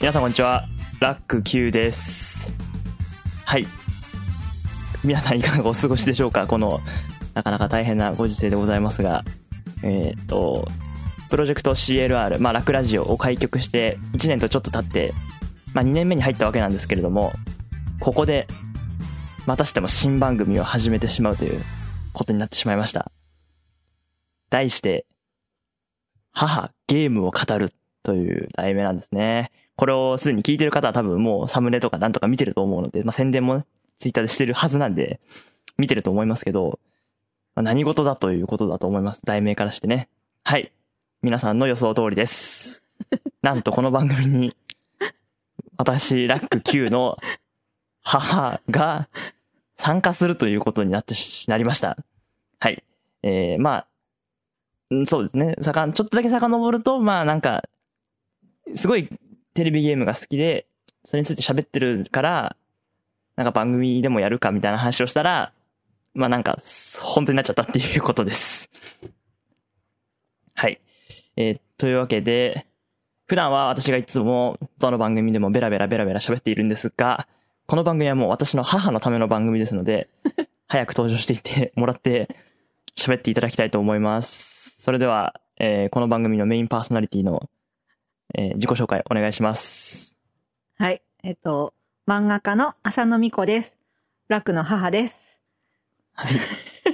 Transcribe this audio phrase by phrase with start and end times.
[0.00, 0.68] 皆さんこんにちは。
[1.00, 2.52] ラック Q です。
[3.44, 3.66] はい。
[5.04, 6.46] 皆さんいかがお過ごしでしょうか？
[6.46, 6.78] この、
[7.34, 9.24] なかなか大変なご時世でございますが、
[9.82, 10.68] えっ、と、
[11.30, 15.12] プロジェクト CLR、まあ、ラックラジオを開局して1年とちょっと経って、
[15.74, 17.32] まあ、2年目に入ったわけなんですけれども、
[17.98, 18.46] ここで、
[19.46, 21.60] またしても新番組を始めてしまうという
[22.12, 23.10] ことになってしまいました。
[24.48, 25.06] 題して、
[26.30, 27.72] 母、ゲームを語る
[28.04, 29.50] という題名なんですね。
[29.78, 33.64] これをすでに聞いてる方は多分もうサムネとかなんとか見てると思うので、まあ、宣伝も
[33.96, 35.20] ツイッターでしてるはずなんで、
[35.78, 36.80] 見てると思いますけど、
[37.54, 39.24] まあ何事だということだと思います。
[39.24, 40.08] 題名からしてね。
[40.42, 40.72] はい。
[41.22, 42.82] 皆さんの予想通りです。
[43.40, 44.56] なんとこの番組に、
[45.76, 47.16] 私、ラック Q の
[48.02, 49.08] 母が
[49.76, 51.96] 参加するということになってし、なりました。
[52.58, 52.82] はい。
[53.22, 53.86] えー、まあ、
[54.90, 55.54] うんそうですね。
[55.60, 57.62] さかん、ちょっとだけ遡ると、まあなんか、
[58.74, 59.08] すごい
[59.58, 60.68] テレビゲームが好きで、
[61.04, 62.56] それについて喋ってるから、
[63.34, 65.52] なんか番組でもやるかみたいな話をしたら、
[66.14, 66.58] まあなんか、
[67.02, 68.70] 本当になっちゃったっていうことです。
[70.54, 70.80] はい。
[71.36, 72.68] えーというわけで、
[73.26, 77.26] 普段は私がいつもどの番組でもベラベラベラベラ喋っているんですが、
[77.66, 80.08] この番組はもう私の母のための番組ですので、
[80.68, 82.28] 早く登場していってもらって
[82.96, 84.80] 喋っていただきたいと思います。
[84.80, 87.50] それでは、えーこの番組のメインパーソナリティの、
[88.34, 90.14] えー自己紹介お願いします。
[90.76, 91.02] はい。
[91.22, 91.74] えっと、
[92.06, 93.74] 漫画家の浅野美子です。
[94.28, 95.20] ラクの母です。
[96.12, 96.34] はい。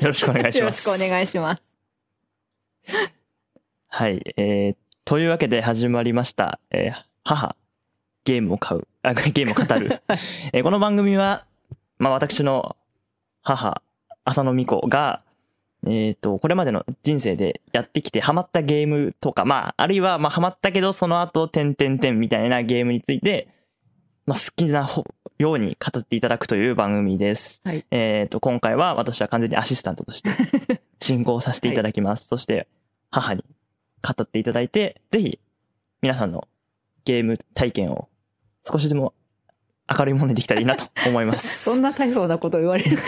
[0.03, 1.00] よろしくお願いしよろします。
[1.00, 1.62] くお願いします。
[3.89, 4.22] はい。
[4.37, 7.56] えー、というわけで始まりました、えー母、
[8.25, 10.03] ゲームを買う、あ、ゲームを語る。
[10.53, 11.47] えーこの番組は、
[11.99, 12.77] まあ私の
[13.43, 13.83] 母、
[14.25, 15.24] 浅野美子が、
[15.87, 23.49] えっ、と、これまでの人生でやってきてハマったゲームとか、まあ、あるいは、まあ、ハマったけど、その後、点々点みたいなゲームについて、
[24.27, 25.05] まあ、好きなほ
[25.39, 27.61] ように語っていただくという番組です。
[27.65, 27.84] はい。
[27.91, 30.31] えっ、と、今回は私は完全にアシスタントとして
[31.00, 32.27] 進行させていただきます。
[32.28, 32.69] そして、
[33.11, 33.45] 母に
[34.03, 35.39] 語っていただいて、ぜひ、
[36.03, 36.49] 皆さんの
[37.05, 38.09] ゲーム体験を
[38.65, 39.15] 少しでも
[39.91, 41.65] 明るいものにできたらいいなと思います。
[41.71, 43.03] そんな大層なこと言われると。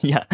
[0.02, 0.26] いや、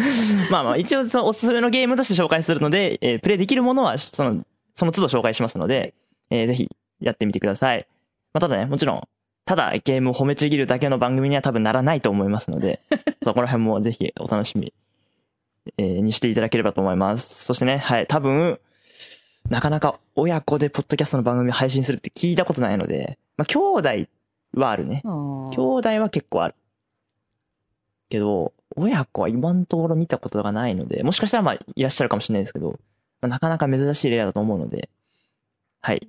[0.51, 4.45] まあまあ、一応そのおすすめのゲームとして紹介するので、えープレイできるものは、その、
[4.75, 5.95] その都度紹介しますので、
[6.31, 6.69] えーぜひ
[7.01, 7.87] やってみてください。
[8.33, 9.03] まあ、ただね、もちろん、
[9.45, 12.81] ただゲームを褒めちぎるだけの番組には多分ならないと思いますので、
[13.23, 14.73] そこら辺もぜひお楽しみ、
[15.79, 17.45] えーにしていただければと思います。
[17.45, 18.61] そしてね、はい、多分、
[19.51, 23.89] なかなか親子でポッドキャストの番組を配信するって聞いたことないので、まあ、兄弟
[24.55, 25.03] はあるね。
[25.05, 26.55] 兄今弟は結構ある。
[28.09, 32.79] けど、親子は今のところ見たことがないので、もしかしたらまあいらっしゃるかもしれないですけど、
[33.21, 34.91] まあ、なかなか珍しい例だと思うので、
[35.81, 36.09] はい。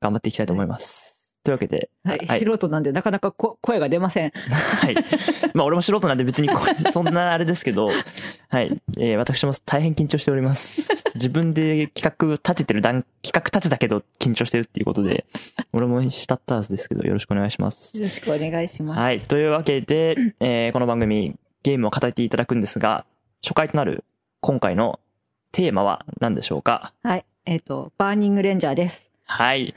[0.00, 1.09] 頑張っていきたいと思います。
[1.42, 2.40] というわけで、はい、はい。
[2.40, 4.30] 素人なんでなかなかこ声が出ません。
[4.30, 4.94] はい。
[5.54, 6.48] まあ俺も素人なんで別に
[6.92, 8.80] そんなあれですけど、はい。
[8.98, 11.02] えー私も大変緊張しております。
[11.14, 15.24] 自分で企画立ててる段、企画立てたけど緊張してるっていうことで、
[15.72, 17.96] 俺もしたったはずですけど、よろしくお願いします。
[17.96, 18.98] よろしくお願いします。
[19.00, 19.20] はい。
[19.20, 23.04] というわけで、えーこの番組、ゲームを語っていただくんですが、
[23.42, 24.04] 初回となる
[24.40, 25.00] 今回の
[25.52, 26.92] テーマは何でしょうか？
[27.02, 27.24] はい。
[27.46, 29.10] えっと、バーニングレンジャーです。
[29.24, 29.74] はい。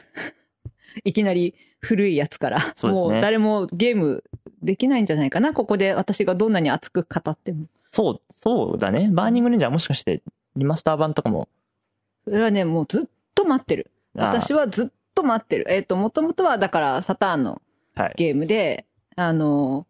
[1.03, 2.59] いきなり古いやつから。
[2.75, 4.23] そうねもう誰もゲーム
[4.61, 5.53] できないんじゃないかな。
[5.53, 7.65] ここで私がどんなに熱く語っても。
[7.91, 9.09] そう、そうだね。
[9.11, 10.23] バーニングレンジャーもしかして、
[10.55, 11.47] リマスター版とかも。
[12.25, 13.03] それはね、もうずっ
[13.35, 13.91] と待ってる。
[14.15, 15.65] 私はずっと待ってる。
[15.67, 17.61] えっ、と、もともとはだからサターンの
[17.95, 18.13] はい。
[18.15, 18.85] ゲームで、
[19.15, 19.85] あの、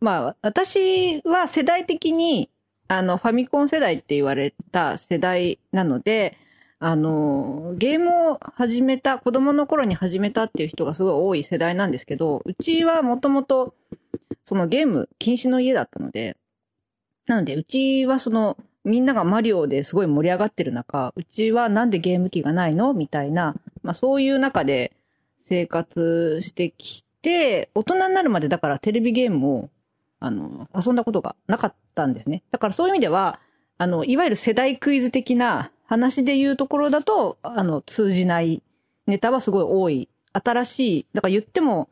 [0.00, 2.50] まあ、私は世代的に、
[2.88, 6.36] あの、ファミコン世代って言われた世代なので、
[6.80, 13.74] あの、ゲームを始めた、子供の頃に始めたっていう人がすごい多い世代なんですけど、うちはもともと、
[14.44, 16.36] そのゲーム禁止の家だったので、
[17.26, 22.94] なので、うちはその、みんながマリオですごい盛り上がってる中、うちはなんでゲーム機がないの？
[22.94, 24.92] みたいな、まあそういう中で
[25.40, 29.70] 生活してきて、大人になるまでだからテレビゲームを、
[30.20, 32.44] あの、遊んだことがなかったんですね。
[32.50, 33.40] だからそういう意味では、
[33.76, 38.62] あの、いわゆる世代クイズ的な話で言うところだと、あの、通じない
[39.06, 40.08] ネタはすごい多い。
[40.34, 41.88] 新しい、だから言っても、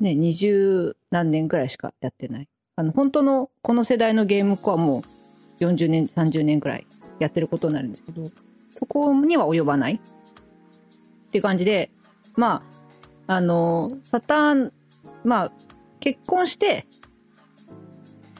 [0.00, 2.48] ね、二十何年くらいしかやってない。
[2.76, 6.86] あの、本当のこの世代のゲーム子はもう40年、30年くらい
[7.20, 8.22] やってることになるんですけど、
[8.70, 11.90] そこには及ばないっていう感じで、
[12.36, 12.62] ま
[13.26, 14.72] あ、あの、サターン、
[15.24, 15.52] まあ、
[16.00, 16.84] 結婚して、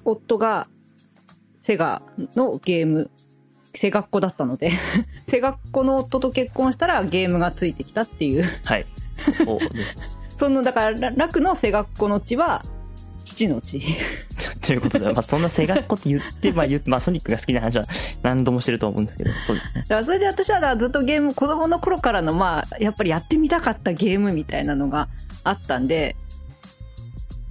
[0.05, 0.67] 夫が
[1.61, 2.03] セガ
[2.37, 3.11] のゲーム、
[3.75, 4.73] セガっ子だったので、
[5.27, 8.87] セガっ子の夫と結婚したらゲームがついてきたっていうはい。
[9.45, 10.19] そうです。
[10.39, 12.63] その、だから、ラクの背学校の地は、
[13.25, 13.81] 父の地。
[14.61, 17.85] ということで、まあ、そんな背学校って言って、まあ、言って、まあ、ソニックが好きな話は
[18.23, 19.85] 何度もしてると思うんですけど、そうですね。
[20.05, 25.09] それで私はずっとゲーム、子供の頃からの、まあ、やっぱりやってみたかったゲームみたいなのが
[25.45, 26.17] あったんで、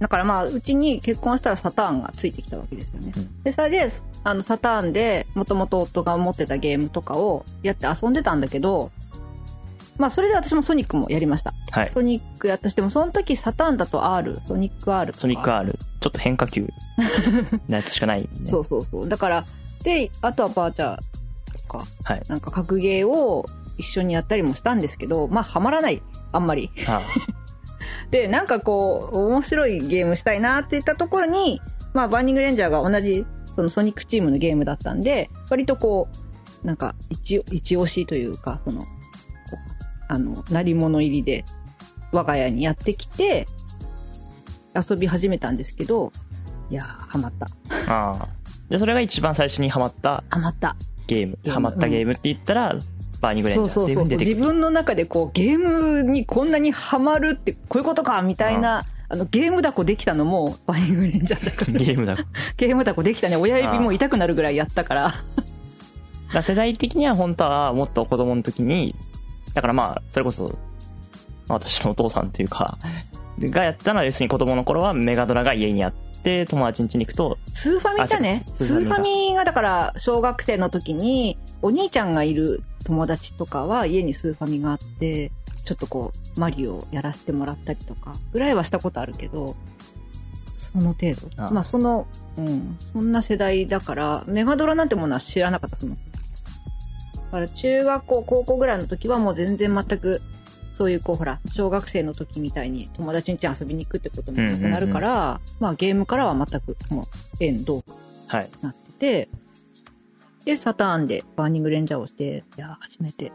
[0.04, 3.10] だからまあ、うちに結婚したらサターンがついてきたわけですよね。
[3.16, 3.88] うんで、それで、
[4.22, 8.90] あの、サターンで、もともと夫が持ってたゲームとかをやって遊んでたんだけど、
[9.96, 11.54] まあ、それで私もソニックもやりました。
[11.70, 11.88] はい。
[11.88, 15.22] ソニックやったし、でもその時サターンだと R、ソニック R とか。
[15.22, 16.68] ソニック R、ちょっと変化球
[17.68, 18.28] なやつしかないね。
[18.34, 19.08] そうそうそう。
[19.08, 19.46] だから、
[19.84, 22.22] で、あとはバーチャーとか、はい。
[22.28, 23.46] なんか格ゲーを
[23.78, 26.02] 一緒にやったりもしたんですけど、まあ、ハマらない。
[26.32, 26.70] あんまり。
[26.86, 27.00] あ
[28.14, 31.60] で、なんかこう、面白いゲームしたいなって言ったところに、
[31.94, 36.06] まあ、バーニングレンジャーが同じ、そのソニックチームのゲームだったんで、割とこ
[36.62, 38.82] う、なんか、一、一押しというか、その、
[40.06, 41.44] あの、鳴り物入りで、
[42.12, 43.46] 我が家にやってきて、
[44.76, 46.12] 遊び始めたんですけど、
[46.70, 47.48] いやー、ハマった。
[47.92, 48.28] ああ。
[48.68, 50.76] で、それが一番最初にハマったハマった。
[51.08, 51.38] ゲーム。
[51.42, 52.76] ゲームハマったゲームって言ったら、
[53.24, 54.18] バーニングレンジャーそうそうそう。
[54.18, 61.72] 自分の中でこう、ゲームにこんなにハマるって、こういうことかみたいな、あの、ゲームだこできたのも、 バーニングレンジャーだから。
[61.72, 62.14] ゲームだ。
[62.14, 63.36] だかゲームだこできたね。
[63.36, 65.14] 親指も痛くなるぐらいやったから。
[66.32, 68.94] ら世代的には本当はもっと子供の時に、
[69.54, 70.58] だからまあ、それこそ、
[71.48, 72.76] まあ私のお父さんというか、
[73.40, 75.92] がやったのは要するに子供の頃はメガドラが家にあっ
[76.22, 78.42] て、友達ん家に行くと、スーファミだね。
[78.46, 85.30] あスーファミがだから、小学生の時に、お兄ちゃんがいる友達とかは家にスーファミがあって、
[85.64, 89.54] ちょっとこう、マリオをやらせてもらったりとか、ぐらいはしたことあるけど、
[90.52, 91.42] その程度。
[91.42, 95.94] あまあその、うん、そんな世代だから、メガドラなんてものは知らなかった、その。
[95.94, 96.00] だ
[97.30, 100.20] から中学校、高校ぐらいの時はもう全然全く、
[100.72, 107.04] そういうこうほら、小学生の時みたいに友達ん家遊びに行くってこともなくなるから、まあゲームからは全くもう
[107.40, 107.84] 縁遠く
[108.28, 108.50] はい。
[108.60, 109.28] なってて、
[110.44, 113.32] で、サターンでバーニングレンジャーをして、いやー、初めて。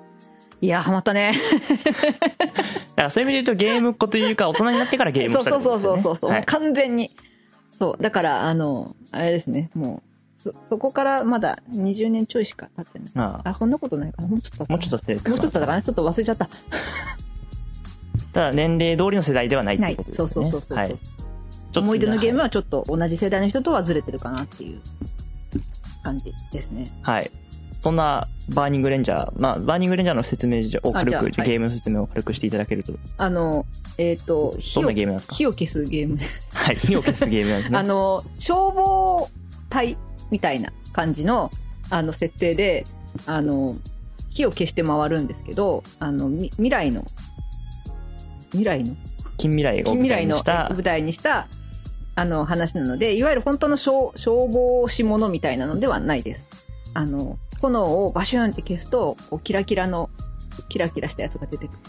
[0.62, 1.34] いやー、ハマったね。
[1.90, 1.94] だ
[2.96, 7.12] からそういう意味で言うとゲームっ子というか大人になってからゲームそうをしたってそうそうそうそう、はい完全に。
[7.78, 8.04] そう。
[8.04, 10.04] だから、あの、あれですね、も
[10.38, 13.12] う、そ、そこからまだ20年ちょいしか経ってない。
[13.16, 14.28] あああ、そんなことないかな。
[14.28, 16.50] もうちょっともうちょっと経ってるもうちょっとだからね、ちょっと忘れちゃった。
[18.34, 20.12] ただ年齢通りの世代ではないってないいうこと。
[20.12, 20.26] ですね。
[20.26, 20.78] うそうそうそうそう。
[20.78, 20.96] はい。
[21.78, 24.82] 思い出のゲームはちょっと同じ世代の人とはずれてるかなっていう
[26.04, 26.88] 感じですね。
[27.02, 27.32] はい。
[27.82, 33.66] そんなバーニングレンジャー、まあ、バーニングレンジャーの説明を軽く、ゲームの説明を軽くしていただけると、あの、
[33.98, 35.36] えっ、と、火をどんなゲームなんですか？
[35.36, 36.76] 火を消すゲームではい。
[36.76, 37.78] 火を消すゲームなんですね。
[37.78, 39.30] あの、消防
[39.70, 39.98] 隊
[40.30, 41.50] みたいな感じの、
[41.90, 42.84] あの、設定で、
[43.26, 43.74] あの、
[44.30, 47.06] 火を消して回るんですけど、あの、み未来の、
[48.52, 48.96] 未来の？
[49.38, 51.48] 近未来を舞、台にした、
[52.20, 56.46] あの、話なので、いわゆる本当の消消防士ものみたいなのではないです。
[56.94, 60.10] あの、炎をバシューンって消すと、こうキラキラの、
[60.68, 61.80] キラキラしたやつが出てくる。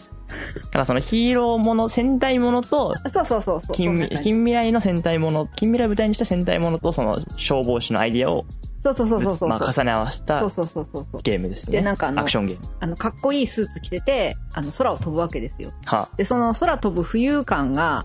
[0.62, 3.76] だからそのヒーローもの、戦隊ものと、あそうそうそうそう。
[3.76, 8.44] 近そんな感じ近未来の戦隊もの、近未来を舞台にした戦隊ものと、その消防士のアイディアを、
[8.82, 9.48] そうそうそうそうそう。
[9.48, 11.22] まあ、重ね合わせたそうそうそうそうそう。
[11.22, 11.78] ゲームですよね。
[11.78, 12.66] でなんかあのアクションゲーム。
[12.78, 15.70] あの、かっこいいスーツ着てて、あの、空を飛ぶわけですよ。
[15.84, 18.04] はで、その空飛ぶ浮遊感が、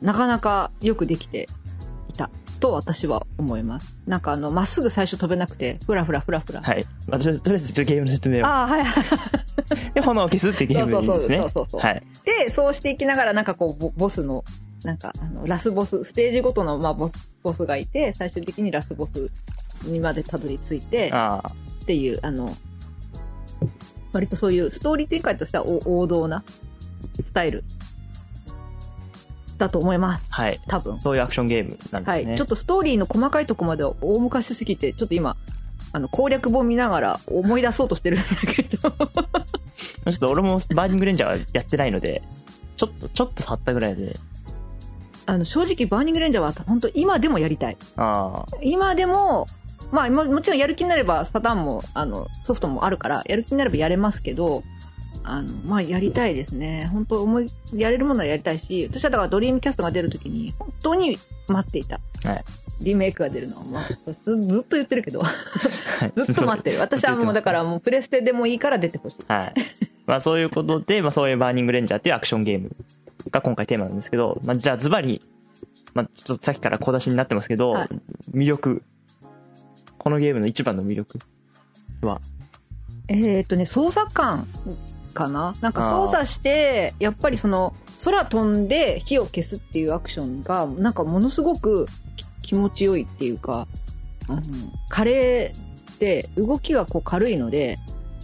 [0.00, 1.48] なかなかよくできて
[2.08, 3.96] いたと私は思います。
[4.06, 6.60] なんかあの、まっすぐ最初飛べなくて、ふらふらふらふら。
[6.60, 6.84] はい。
[7.08, 8.46] まあ、とりあえずとりあえずちょっとゲームの説明を。
[8.46, 9.04] ああ、はいはい。
[9.94, 11.38] で、炎を消すっていうゲームですね。
[11.38, 12.02] そうそうそうそうはい。
[12.24, 14.44] で、そうしていきながら、なんかこうボ、ボスの、
[14.84, 19.30] なんか、あの、ラスボス、ステージごとの、まあ、ボス、ボスがいて、最終的にラスボス
[19.84, 22.48] にまでたどり着いて、っていう、あの、
[24.12, 26.42] 割とそういうストーリー展開としてはお王道な
[27.24, 27.64] スタイル
[29.58, 30.32] だと思います。
[30.32, 30.60] はい。
[30.68, 30.98] 多分。
[31.00, 32.22] そういうアクションゲームなんではい。
[32.22, 32.36] すね。
[32.36, 35.36] ちょっとストーリーの細かいとこまでは大昔すぎて、ちょっと今、
[35.92, 38.78] あの、攻略本見ながら思い出そうとしてるんだけど。
[38.90, 42.22] ちょっと俺もバーニングレンジャーはやってないので、
[42.76, 44.14] ちょっと、ちょっと触ったぐらいで、
[45.26, 47.76] あの、正直バーニングレンジャーは本当今でもやりたい。
[47.96, 49.46] ああ、今でも、
[49.92, 54.62] まあも、もちろんやる気になれば、サターンも、あの、ソフトもあるから、やる気になればやれますけど、
[55.30, 56.88] あの、まあ、やりたいですね。
[56.92, 61.18] 本当思い、やれるものはやりたいし、私はだからドリームキャストが出るときに、本当に
[61.48, 62.00] 待っていた。
[62.24, 62.44] はい。
[62.80, 65.26] リメイクが出るのを、まあ、ず ずっと言ってるけど、は
[66.06, 66.80] い ずっと待ってる。
[66.80, 69.16] 私はもうだからもうプレステでもいいから出てほしい。
[69.28, 69.54] はい。
[70.06, 72.70] まあそういうことで、まあそういうバーニングレンジャーっていうアクションゲーム
[73.30, 75.20] が今回テーマなんですけど、まあじゃあズバリ、
[75.94, 77.88] まあちょっとさっきから小出しになってますけど、はい
[78.34, 78.82] 魅力。
[79.98, 81.18] このゲームの一番の魅力
[82.02, 82.20] は、
[83.08, 84.46] えーっとね、操作感
[85.18, 85.52] かな？
[85.60, 91.86] なんか操作してやっぱりその空飛んで火を消すっていうアクションがなんかものすごく
[92.42, 93.66] 気持ちよいっていうか
[94.28, 94.42] あの
[94.88, 97.76] カレーで動きがこう軽いので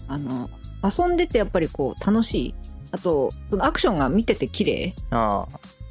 [0.09, 0.49] あの
[0.83, 2.55] 遊んでてやっぱりこう楽しい。
[2.93, 4.95] あとそのアクションが見てて綺麗。
[5.11, 5.49] あ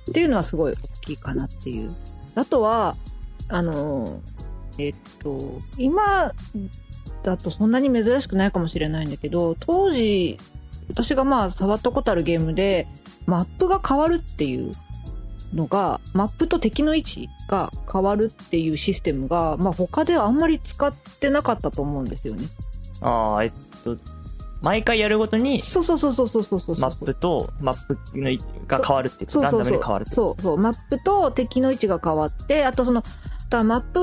[0.09, 1.91] っていうのはすごい大きいかなっていう。
[2.35, 2.95] あとは、
[3.47, 4.19] あの、
[4.77, 5.37] えっと、
[5.77, 6.33] 今
[7.23, 10.37] だとそんなに珍しくないかもしれないんだけど、当時、
[10.89, 12.87] 私がまあ触ったことあるゲームで、
[13.25, 14.71] マップが変わるっていう
[15.53, 22.43] のが、マップと敵の位置が変わるっていうシステムが、まあ他ではあんまり使ってなかったと思うんですよね。
[23.01, 23.51] ああ、えっ
[23.83, 23.97] と、
[24.61, 26.77] 毎回やるごとに、そうそうそうそうそうそうそう。
[26.79, 33.03] マップと、マップの位置が変わるっていうランダムそうそうそうで変わるってそうそうマップと敵の位置が変わってあとその
[33.61, 34.01] マップ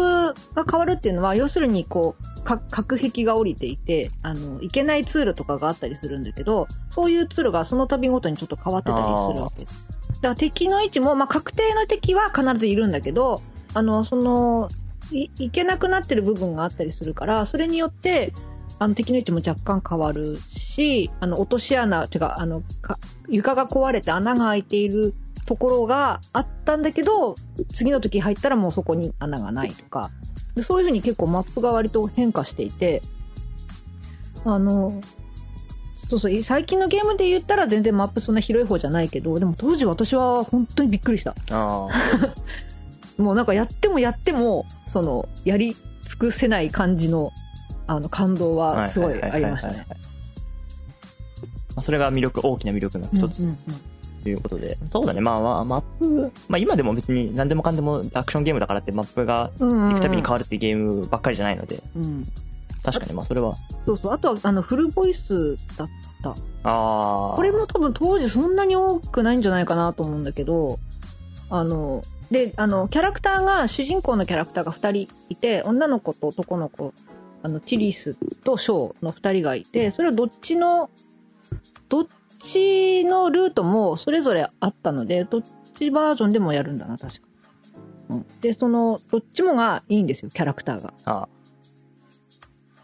[0.54, 9.64] が変わるっていうのは要するにこうか隔壁が降りていてあの行けない通路とかがあったりするんだけどそういう通路がその度ごとにちょっと変わってたりするわけ。
[9.64, 13.40] ですだから敵の位置も、まあ、確定の敵は必ずいるんだけど
[13.74, 14.68] あのその
[15.12, 18.32] い行けなくなってる部分があったりするからそれによって
[18.78, 25.14] あの敵の位置も若干変わるしあの落とし穴てかあのか床が壊れて穴が開いている
[25.50, 27.34] ところがあったんだけど
[27.74, 30.10] 次の時入ったらもうそこに穴がないとか。
[30.54, 33.02] でそういうふうに結構マップが割と変化していて。
[34.44, 35.00] あの
[36.08, 41.34] そうそう最近のゲームで言ったら全然マップそんな広い方じゃないけどでも当時私は本当にびっくりした。
[41.50, 41.88] あ
[43.18, 45.82] もうなんかやってもやってもそのやり尽
[46.16, 47.32] くせない感じの
[47.88, 48.76] あの感動あ。
[48.76, 49.84] はすごいありましたね。
[51.80, 53.40] それが魅力、大きな魅力の一つ。
[53.40, 53.89] うんうんうん
[54.22, 54.76] ということで。
[54.90, 55.20] そうだね。
[55.20, 62.24] まあまあ、マップ、まあ今でも別に何でもかんでもアクションゲームだからってマップが行くたびに変わるっていうゲームばっかりじゃないので、うん、
[62.82, 63.54] 確かにまあそれは。
[63.86, 65.88] そうそうあとはあのフルボイスだっ
[66.22, 66.34] たあ
[66.64, 67.34] あ。
[67.36, 70.78] これも多分当時そんなに多くないんじゃないかなと思うんだけど
[71.50, 76.94] あのであのキャラクターが主人公のキャラクターが2人いて女の子と男の子
[77.42, 80.90] あのティリスとショーの2人がいてそれはどっちの
[81.88, 82.06] どっ
[82.40, 85.42] ちのルートもそれぞれあったのでどっ
[85.74, 87.20] ちバージョンでもやるんだな確か、
[88.08, 90.92] うん、でそのどっちもがいいんですよキャラクターが。
[91.04, 91.28] あ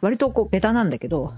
[0.00, 1.32] 割とこうベタなんだけど。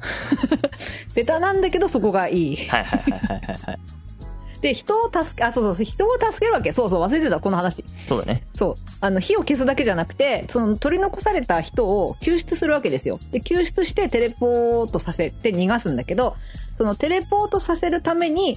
[1.14, 2.68] ベタなんだけどそこがいい。
[2.70, 2.76] あ。
[2.76, 3.78] はいはいはいはいはいはい。
[4.60, 6.72] で人を助けあそうそうそう人を助けるわけ。
[6.72, 7.84] そうそう忘れてたこの話。
[8.08, 8.42] そうだね。
[8.54, 8.74] そう。
[9.00, 13.20] あの火を消すだけじゃなくてその取り残された人を救出するわけですよ。
[13.30, 16.36] で救出してテレポートさせて逃がすんだけど
[16.78, 18.56] そのテレポートさせるために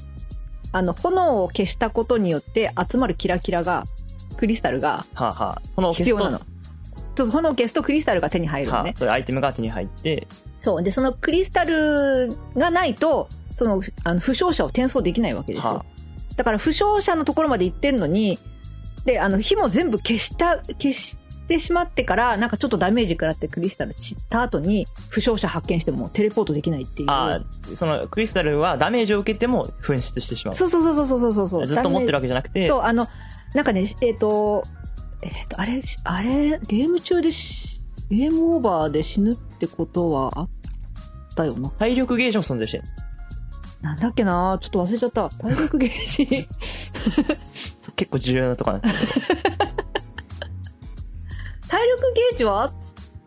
[0.71, 3.83] あの炎を消したことによって集まるキラキラが
[4.37, 5.61] クリスタルがはあはあ。
[5.75, 6.39] この必要なの。
[7.17, 8.89] そう炎を消すとクリスタルが手に入るのね。
[8.91, 10.27] はあ、そういうアイテムが手に入って、
[10.61, 10.83] そう。
[10.83, 15.85] でそのクリスタルがないとそのあの負傷者を転送できないわけですよ、は
[16.37, 18.39] だから負傷者のところまで行ってんのに
[19.05, 21.17] であの火も全部消した消し
[21.51, 27.09] てしまってからなんかちょっとダメージ食らってクリスタル散った後に負傷者発見してもテレポートできないっていう。
[27.09, 30.55] ああ、そのクリスタルはダメージを受けても紛失してしまう。
[30.55, 33.07] そうそうそうそうそうそうそうずっと持ってるわわけじゃなくて、そうあの
[33.53, 34.63] なんかねえっ、と
[35.21, 40.49] えっ、とあれあれゲーム中でしゲームオーバーで死ぬってことはあっ
[41.35, 41.69] たよな。
[41.71, 42.83] 体力ゲージも存在してる。
[43.81, 44.57] なんだっけな？
[44.61, 45.29] ちょっと忘れちゃった。
[45.29, 46.47] 体力ゲージ
[47.95, 49.70] 結構重要なとこなんですけど。
[51.95, 52.71] 体力ゲージはあ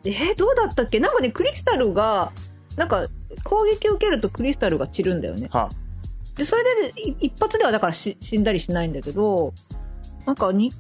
[0.05, 1.01] えーどうだったっけ？
[1.01, 2.33] なんかねクリスタルが
[2.77, 3.07] なんか
[3.45, 5.49] 攻撃を受けるとクリスタルが散るんだよね。
[5.51, 5.69] は
[6.37, 9.55] でそれで、い一発ではだからし死んだりしないんだけど
[10.27, 10.73] なんかに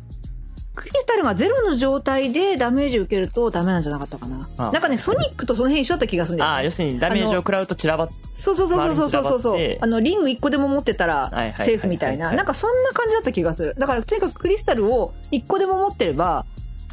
[0.74, 4.48] クリスタルがゼロの状態でダメージ受けるとダメなんじゃなかったかな。
[4.58, 4.72] あ。
[4.72, 6.48] なんかねソニックとその辺一緒だった気がするんだあ。
[6.48, 9.78] ああ、よね要するにダメージを食らうと散らばっそうそうそうそうそうそうそう。
[9.80, 12.32] あのリング1個でも持ってたらセーフみたいな。
[12.32, 13.76] なんかそんな感じだった気がする。
[13.78, 16.44] だからとにかくクリスタルを1個でも持ってれば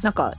[0.04, 0.32] なんか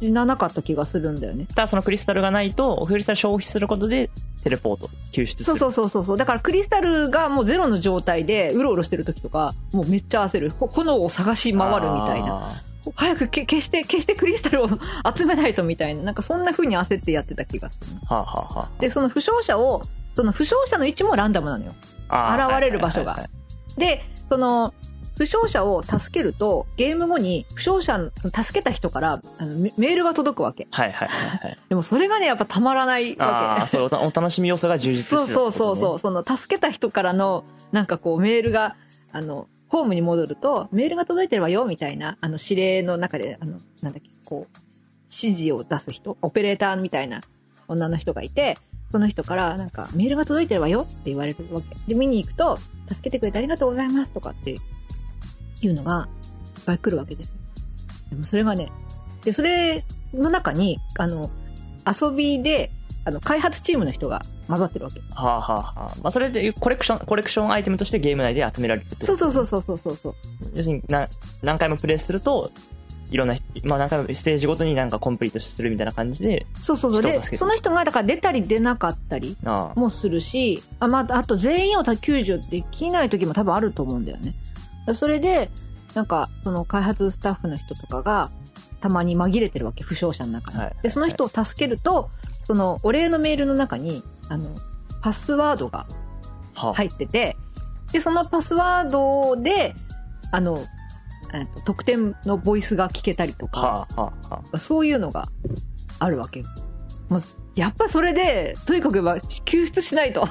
[0.00, 1.46] 死ななかった気がするんだよね。
[1.46, 4.10] ただそのクリスタルがないと、クリスタル消費することで、
[4.42, 5.58] テレポート、救出する。
[5.58, 6.16] そうそうそうそうそう。
[6.16, 10.50] だからクリスタルがもうゼロの状態でうろうろしてる時とかもうめっちゃ焦る。
[10.50, 12.26] ほ炎を探し回るみたいな。
[12.26, 12.50] な。
[12.96, 14.68] 早くけ消して消してクリスタルを
[15.14, 16.02] 集めないとみたいな。
[16.02, 17.86] なんかそんな風に焦ってやってた気がする。
[18.06, 19.82] はあ、はあはでその負傷者を
[20.16, 21.74] その負傷者の位置もランダムなのよ。
[22.08, 23.12] あ、ああ現れる場所が。
[23.12, 23.80] はいはい。
[23.80, 24.72] でその
[25.20, 31.58] 負傷者を助けるとゲーム後に負傷者助けた人からあのメメールが届くわけはいはいはいはい。
[31.68, 38.76] でもそれがねやっぱたまらないあわけあ、そう、お楽しみ要素が充実してるそうそうそうそう、その助けた人からのなんかこうメールが
[39.12, 44.58] あのホームに戻るとメールが届いてるわよみたいなあの指令の中であのなんだっけこう
[45.12, 47.20] 指示を出す人オペレーターみたいな
[47.68, 48.56] 女の人がいて
[48.90, 51.76] その人から、なんか、メールが届いてるわよって言われるわけ。
[51.86, 52.56] で、見に行くと、
[52.88, 54.56] 助けてくれてありがとうございますとかって
[55.62, 56.08] いうのが、
[56.58, 57.34] いっぱい来るわけです。
[58.10, 58.70] でもそれがね、
[59.24, 59.82] で、それ
[60.14, 61.30] の中に、あの、
[61.86, 62.70] 遊びで、
[63.04, 65.00] あの、開発チームの人が混ざってるわけ。
[65.14, 65.94] はあはあはあ。
[66.02, 70.14] まあ、それでコレクション、コレクションアイテムとしてゲーム内で集められるってことそうそうそうそうそうそうそう。
[70.54, 71.08] 要するにな
[71.42, 72.50] 何回もプレイすると、
[73.10, 77.02] いろんな人、まあ何回もステージごとになんかコンプリートするみたいな感じで、そうそうそう。
[77.02, 79.36] でその人が、だから出たり出なかったり
[79.74, 84.34] もするし、あ、まあ、あと全員を救助できない時も多分あると思うんだよね。
[84.94, 85.50] それで、
[85.94, 88.30] なんか、その開発スタッフの人とかが、
[88.80, 90.58] たまに紛れてるわけ、負傷者の中に。
[90.58, 92.10] はいで、その人を助けると、
[92.44, 94.46] そのお礼のメールの中に、あの、
[95.02, 95.86] パスワードが
[96.56, 97.36] はあ入ってて、
[97.92, 99.74] で、そのパスワードで、
[100.32, 100.58] あの、
[101.32, 105.26] えっと特典のボイスが聞けたりとか、はあはあはそういうのが
[105.98, 106.46] あるわけよ。
[107.08, 107.20] もう
[107.56, 109.02] やっぱそれで、とにかく
[109.44, 110.22] 救出しないと。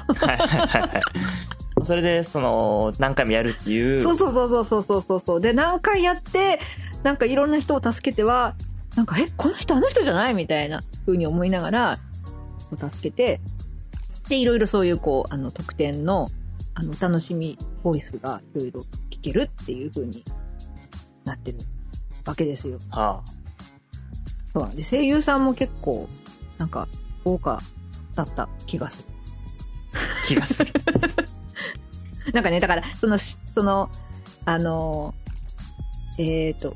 [1.84, 4.02] それで、その、何回もやるっていう。
[4.02, 5.40] そうそうそうそうそうそうそう。
[5.40, 6.58] で、何回やって、
[7.02, 8.54] なんかいろんな人を助けては、
[8.96, 11.98] なんか、え、この人あの人じゃないみたいな風に思いながら、
[12.88, 13.40] 助けて、
[14.28, 16.28] で、いろいろそういう、こう、あの、特典の、
[16.74, 20.22] あの、お楽しみボイスがいろいろ聞けるっていう風に
[21.24, 21.58] なってる
[22.24, 22.78] わけですよ。
[22.90, 23.22] は
[24.46, 26.08] そうなんで、声優さんも結構、
[26.58, 26.86] なんか、
[27.24, 27.60] 豪華
[28.14, 29.08] だった気がする。
[29.94, 30.72] あ、気がする。
[32.32, 33.90] なんかね、だから、その、しその、
[34.44, 35.14] あの、
[36.18, 36.74] えっ、と、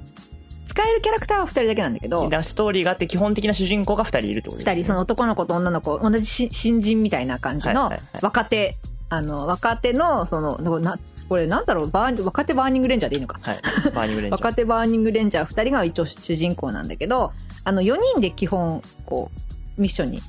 [0.74, 4.74] 使えるキャラクターは二人だけなんだけどストーリーがあって基本的な主人公が二人いるってことですね。
[4.74, 8.74] 二人、その男の子と女の子、同じし新人みたいな感じのはいはいはい若手、
[9.08, 13.38] あの、若手の、その、な、これなんだろう、バーン、若手バーニングレンジャーでいいのか。
[13.40, 13.60] はい。
[13.94, 14.42] バーニングレンジャー。
[14.42, 19.30] 若手バーニングレンジャー二人が一応主人公なんだけど、あの、4人で基本、こ
[19.78, 20.20] う、ミッションに、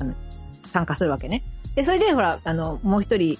[0.00, 0.14] あの、
[0.64, 1.42] 参加するわけね。
[1.74, 3.38] で、それで、ほら、あの、もう一人、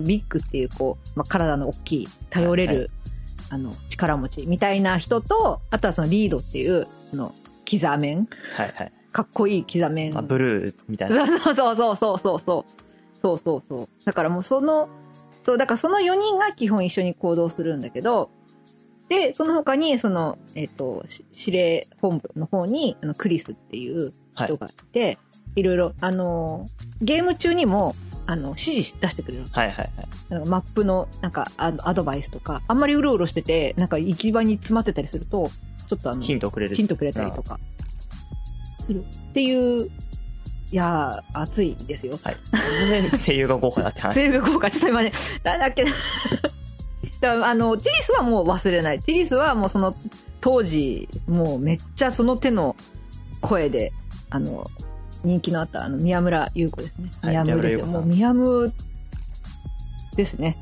[0.00, 2.88] ビッグっていう、こう、まあ、体の大きい、頼れる、はいは
[3.50, 7.32] あの、力持ちみたいな人と、あとはそのリードっていう、あの、
[7.64, 8.92] キザメン、はいはい。
[9.12, 10.14] かっこいいキザメン。
[10.14, 11.26] まあ、ブルーみたいな。
[11.26, 12.86] そうそうそうそうそうそう。
[13.22, 13.86] そうそうそう。
[14.04, 14.88] だからもうその、
[15.44, 18.30] そう、だからその4人が基本一緒に行動するんだけど、
[19.08, 25.18] で、その他に、その、えっ、と、し司令本部の方に、あの、クリスっていう人がいて、
[25.54, 26.66] い、ろいろ、あの、
[27.00, 27.94] ゲーム中にも、
[28.26, 29.48] あの、指示出してくれるの。
[29.50, 29.88] はいはいはい。
[30.28, 35.48] なんかマップの、なんかアド、アドバイスとか、あんまりうろうろしてて、なんか行き場に詰まってたりすると、
[35.88, 36.74] ちょっとあの、ヒントをくれる。
[36.74, 37.58] ヒントくれたりとか、
[38.80, 39.04] する。
[39.04, 39.90] っていう、
[40.72, 42.18] いやー、熱いですよ。
[42.22, 42.36] はい。
[43.16, 44.14] 声優が豪華だって話。
[44.14, 45.12] 声優効果、ちょっと今ね、
[45.42, 45.92] 誰だっけな。
[47.20, 49.00] だあの、ティリスはもう忘れない。
[49.00, 49.94] ティリスはもうその、
[50.40, 52.76] 当時、もうめっちゃその手の
[53.40, 53.92] 声で、
[54.30, 54.64] あの、
[55.24, 57.10] 人気のあった、あの、宮村優子ですね。
[57.22, 57.86] はい宮村ですよ。
[57.86, 58.72] もう宮村
[60.16, 60.56] ですね。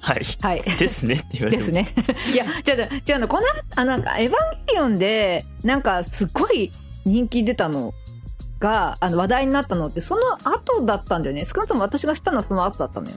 [0.00, 0.24] はい。
[0.40, 0.62] はい。
[0.78, 1.70] ですねって言われても。
[1.70, 1.94] ですね。
[2.32, 3.42] いや、違う違う、違うの、この、
[3.76, 6.72] あ、なんか、エヴァンゲリオンで、なんか、すごい
[7.04, 7.92] 人気出たの
[8.60, 11.44] が、あの、話題になったのって、その後だったんだよね。
[11.44, 13.16] 少なくとも私が知ったのはその後だったのよ。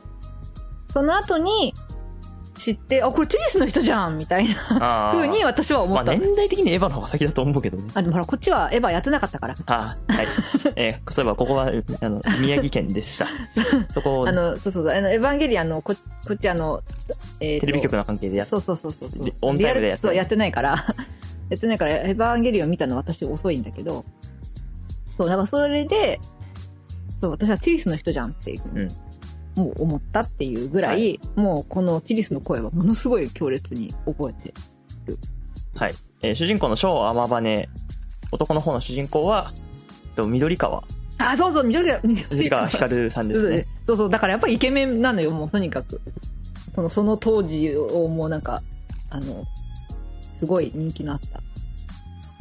[0.92, 1.74] その後に、
[2.64, 5.14] 知って、あ、これテニスの人じゃんみたいなああ。
[5.16, 6.20] 風に私は思まあったの。
[6.20, 7.90] 年代的にエヴァの方が先だと思うけどね。
[7.94, 9.56] あ、でもほら、こっちはエヴァやってなかったから。
[9.66, 10.28] ああ、はい。
[10.78, 11.72] えーそういえばここは、
[12.02, 13.28] あの、宮城県でした。
[13.94, 15.94] そこをあの、そうそうそう、あの、エヴァンゲリオンの、こ
[16.26, 16.82] こっちあの、
[17.42, 19.34] えーとテレビ局の関係でやっそうそうそうそうそうで。
[19.42, 20.70] オンタイムでやってないやってないから。
[21.50, 24.06] やってないから、エヴァンゲリオン見たの私遅いんだけど。
[25.18, 26.20] そう、だからそれで、
[27.20, 28.88] そう、私はティリスの人じゃんっていううん
[29.56, 34.54] もう思ったっていうぐらい、もうこのティリスの声はものすごい強烈に覚えて。
[35.76, 35.94] はい。
[36.22, 37.70] えー主人公の小天羽、
[38.32, 40.84] 男の方の主人公は、えっと緑川、
[41.18, 43.66] あ、そうそう、緑川、緑川光さんですね。
[43.86, 46.02] そうそう、だからやっぱりイケメンなのよ、もうとにかく。
[46.74, 48.62] その、その当時をもうなんか、
[49.12, 49.46] あの、
[50.40, 51.42] すごい人気のあった。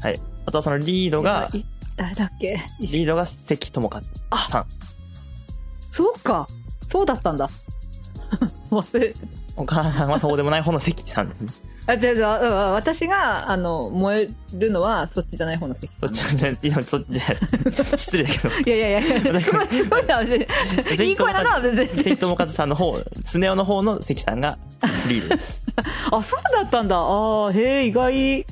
[0.01, 0.21] はい。
[0.47, 1.65] あとはそのリードが、い
[1.97, 2.59] 誰だっけ？
[2.81, 4.03] リードが関智和
[4.49, 4.67] さん。
[5.91, 6.47] そうか。
[6.93, 7.49] そうだったんだ。
[8.71, 9.15] 忘れ、
[9.57, 11.73] お母さんはそうでもない方の関さんですね。
[11.87, 15.91] あ、違う違ううん私が、あの、燃えるのは、そっちじゃない方の席。
[16.01, 18.55] そっちじゃ、今そっちじゃ、失礼だけど。
[18.65, 22.05] いやいやいや、すごい、すごいな、いい声だな、別に。
[22.05, 24.57] 関智和さんの方、スネ夫の方の関さんが
[25.09, 25.63] リードです。
[26.13, 26.97] あ、そうだったんだ。
[26.97, 28.13] ああ、へえ、意外。
[28.13, 28.45] ビ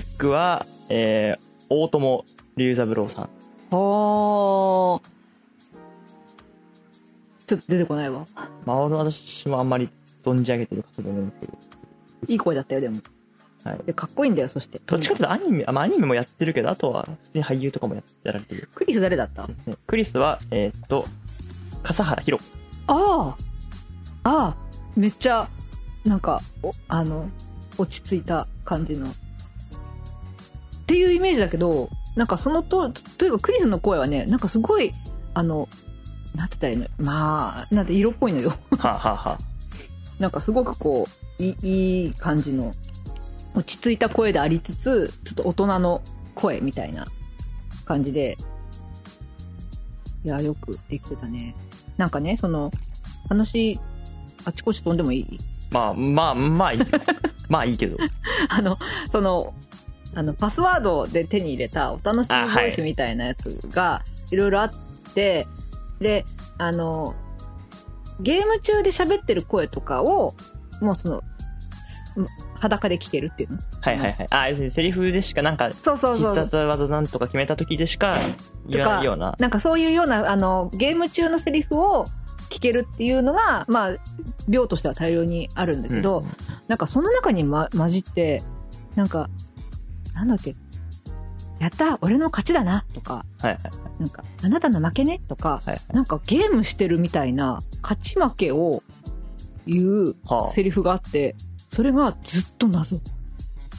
[0.00, 2.24] ッグは、えー、大友
[2.56, 3.24] 龍三郎さん。
[3.24, 3.28] あ
[3.70, 5.15] あ。
[7.46, 8.26] ちょっと出てこないわ。
[8.64, 11.58] まあ、私もあんまり存じ上げてる方じゃないんですけど。
[12.28, 13.00] いい声だったよ、でも。
[13.64, 14.80] はいで、かっこいいんだよ、そして。
[14.86, 18.68] どっちかというとアニメ、あまあ、アニメもやってるけど、あとは普通に俳優とかもやってやられてる。
[18.74, 19.46] クリス誰だった？
[19.86, 21.04] クリスは、えーっと、
[21.82, 22.38] 笠原ひろ。
[22.86, 23.36] あ。
[24.24, 24.56] ああ。
[24.96, 25.48] めっちゃ、
[26.04, 27.28] なんか、おあの、
[27.76, 29.06] 落ち着いた感じの。
[29.06, 29.10] っ
[30.86, 34.92] ていうイメージだけど、なんかそのと、というかクリスの声はね、なんかすごい、
[35.34, 35.68] あの、
[36.36, 38.50] なんて言ったらいいのまあ、なんて色っぽいのよ。
[38.78, 39.38] はあ、はあはあ、
[40.18, 41.06] なんかすごくこ
[41.38, 42.70] う、いいいい感じの、
[43.54, 46.02] 落ち着いた声でありつつ、ちょっと大人の
[46.34, 47.06] 声みたいな
[47.86, 48.36] 感じで、
[50.24, 51.54] いや、よくできてたね。
[51.96, 52.70] なんかね、その、
[53.28, 53.80] 話、
[54.44, 55.38] あちこち飛んでもいい？
[55.70, 56.80] まあ、まあ、まあいい。
[57.48, 57.96] まあいいけど。
[58.50, 58.76] あの、
[59.10, 59.54] その、
[60.14, 64.70] あの、パスワードで手に入れたお楽しみボイスみたいなやつが、いろいろあっ
[65.14, 65.46] て、
[66.00, 66.24] で、
[66.58, 67.14] あの、
[68.20, 70.34] ゲーム中で喋ってる声とかを、
[70.80, 71.22] もうその、
[72.14, 72.14] す
[72.58, 73.58] 裸で聞けるっていうの？
[73.82, 74.26] はいはいはい。
[74.30, 76.34] あ、要するにセリフでしか、なんか、そうそうそう。
[76.34, 78.16] 必殺技なんとか決めた時でしか
[78.66, 79.34] 言わないような。
[79.38, 82.06] なんかそういうような、あの、ゲーム中のセリフを
[82.50, 83.96] 聞けるっていうのが、まあ、
[84.48, 86.26] 量としては大量にあるんだけど、うん
[86.68, 88.42] なんかその中に、ま、混じって、
[88.96, 89.28] なんか、
[90.14, 90.56] なんだっけ、
[91.58, 93.58] やった俺の勝ちだなとか、はいはい
[93.98, 95.80] なんか、あなたの負けねとか、はいはい。
[95.94, 98.82] なんかゲームしてるみたいな勝ち負けを
[99.66, 102.98] 言うはあ、セリフがあって、それがずっと謎。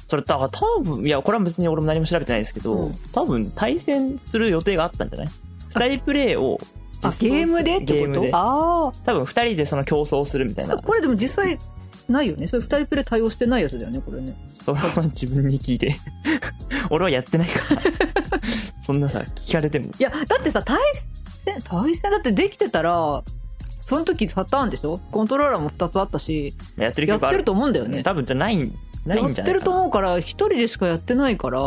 [0.09, 5.27] それ、だから多分、いや、これは別に俺も何も調べてないですけど、うん多分対戦する予定があったんじゃない？
[5.75, 6.57] 二人プレイを
[7.03, 7.93] あ、ゲームでってこと？
[7.93, 8.31] ゲームで。
[8.33, 10.69] あ多分二人でその競争するみたいあ。
[10.69, 10.77] な。
[10.81, 11.59] これでも実際
[12.09, 12.47] ないよね。
[12.47, 14.33] それ二人プレイ対応してないやつだよね、これね。
[14.49, 15.95] それは自分に聞いて。
[16.89, 17.81] 俺はやってないから。
[18.81, 19.85] そんなさ、聞かれても。
[19.87, 20.77] いや、だってさ、対
[21.45, 23.21] 戦、対戦だってできてたら、
[23.81, 24.97] その時パターンでしょ？
[25.11, 28.03] コントローラーも2つあったし、やってるやってると思うんだよね。
[28.03, 28.73] 多分じゃないん、
[29.05, 31.61] ないんじゃないやってると思うから、一人でしかやってないから、い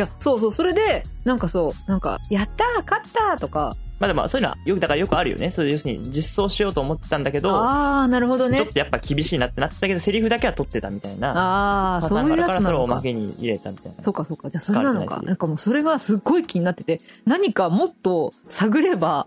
[0.00, 5.50] や、そうそう、それで、なんかそう、なんか、やったー勝ったーとか、まあでもそういうのは、よく、だからよくあるよね。
[5.50, 8.68] そういう要するに実装しようと思ってたんだけど、あー、なるほどねちょっ。
[8.68, 11.96] とやっぱ厳しいなってなったけど、セリフだけは取ってたみたいな。
[11.96, 13.02] あー、パターンそういうやがあるから、それをおま。
[13.02, 14.02] けに入れたみたいな。
[14.02, 14.50] そうかそうか。
[14.50, 15.20] じゃあそれなのか。
[15.24, 19.26] なんかもうそれがすっごい気になってて、何かもっと探れば、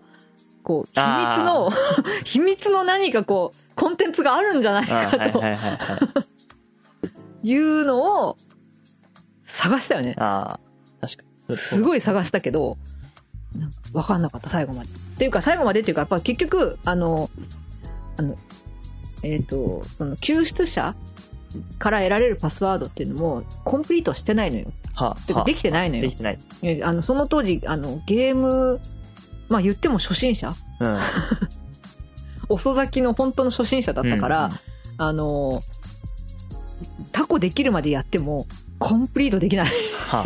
[0.63, 1.69] こう、秘密の、
[2.23, 5.97] 秘密の何かこう、コンテンツがあるんじゃないあかとはいはいはいは
[7.43, 7.49] い。
[7.49, 8.37] いうのを
[9.45, 10.15] 探したよね。
[10.17, 10.59] あ
[11.01, 11.57] あ、確かに。
[11.57, 12.77] すごい探したけど、
[13.57, 14.89] なんか分かんなかった、最後まで。
[14.89, 17.29] っていうか、最後までっていうか、やっぱ結局、あの、
[18.17, 18.37] あの、
[19.23, 20.95] えっ、と、その救出者
[21.79, 24.71] から得られるパスワードっていうのも、コンプリートしてないのよ。
[24.95, 26.15] はていうか、できてないのよでき。
[26.15, 26.39] てない。
[26.61, 28.79] えあの、その当時、あの、ゲーム、
[29.49, 30.97] まあ言っても初心者うん。
[32.49, 34.51] 遅咲きの本当の初心者だったから、うん
[34.97, 35.63] あの、
[37.11, 38.45] タコできるまでやっても、
[38.77, 39.71] コンプリートできない。
[40.07, 40.23] はあ、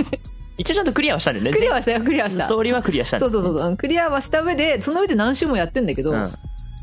[0.58, 1.52] 一応ちゃんとクリアはしたんだよね。
[1.52, 2.46] クリアはしたよ、クリアはした。
[2.46, 3.78] ストーリーはクリアしたんだそうそうそうそう。
[3.78, 6.32] クリアはした上で、その上で何周もやってんだけど、うん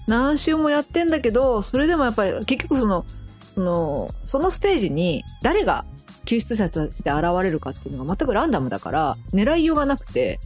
[0.08, 3.04] 何周もやってんだけど、それでもやっぱり結局その、
[3.54, 5.84] その、そのステージに誰が
[6.24, 10.40] 救出者として現れるかっていうのが全くランダムだから、狙いようがなくて、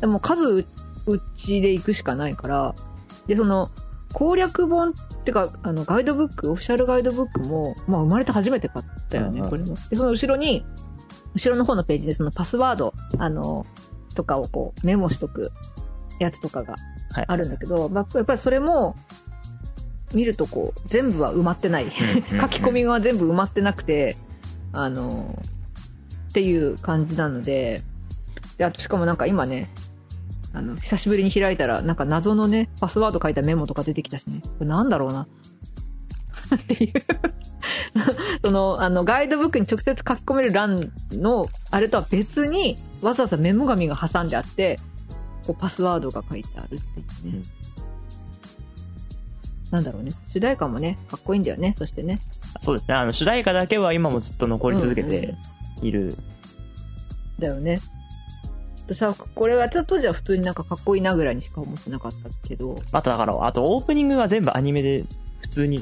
[0.00, 0.64] でも数
[1.06, 2.74] 打ちで行くしかないから、
[3.26, 3.68] で、その、
[4.12, 4.92] 攻略本っ
[5.24, 9.76] てか、あの、ガイドブック、オフィシャルガイドブックも、まあ生まれて初めて買ったよね、うんうんこれも。
[9.90, 10.64] で、その後ろに、
[11.34, 13.66] 後ろの方のページでそのパスワード、あの、
[14.14, 15.50] とかをこうメモしとく
[16.20, 16.76] やつとかが
[17.12, 18.96] はいあるんだけど、まあ、やっぱりそれも、
[20.14, 21.86] 見るとこう、全部は埋まってない。
[21.90, 24.16] 書き込みが全部埋まってなくて、
[24.72, 25.42] あの、
[26.28, 27.82] っていう感じなので、
[28.56, 29.70] で、あとしかもなんか今ね、
[30.52, 34.40] あの、久しぶりに開いたら、なんか謎のね、パスワード書いたメモとか出てきたしね。
[34.40, 35.26] これなんだろうな。
[36.54, 36.92] っていう。
[38.42, 44.78] その、あの、ガイドブックに直接書き込める欄の、あれとは別に、わざわざメモ紙が挟んであって、
[45.46, 47.38] こう、パスワードが書いてあるっていうね。
[47.38, 47.74] うん
[49.74, 50.12] なんだろうね。
[50.32, 51.74] 主題歌もね、かっこいいんだよね。
[51.76, 52.20] そしてね。
[52.60, 52.94] そうですね。
[52.94, 55.34] あの、主題歌だけは今もずっと残り続けて
[55.82, 56.14] いる。
[57.40, 57.80] だよね。
[58.86, 62.76] 私は、これは、ちょっと当時は普通になんかかっこいいなぐらいにしか思ってなかったけど。
[62.92, 65.04] あとだから、あとオープニングが全部アニメで
[65.40, 65.80] 普通に